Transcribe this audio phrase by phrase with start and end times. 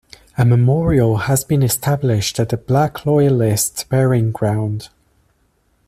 [0.35, 4.89] A memorial has been established at the Black Loyalist Burying Ground.